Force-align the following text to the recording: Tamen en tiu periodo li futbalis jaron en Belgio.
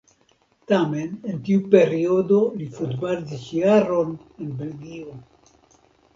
Tamen 0.69 1.11
en 1.33 1.37
tiu 1.49 1.61
periodo 1.75 2.39
li 2.63 2.71
futbalis 2.79 3.45
jaron 3.59 4.19
en 4.47 4.59
Belgio. 4.65 5.17